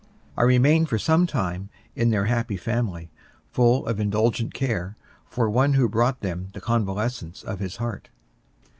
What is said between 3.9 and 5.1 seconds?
indulgent care